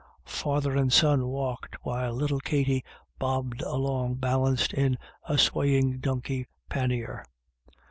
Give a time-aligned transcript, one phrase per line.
[0.25, 2.83] Father and son walked, while little Katty
[3.19, 4.97] bobbed along balanced in
[5.29, 7.23] a swaying donkey pan nier.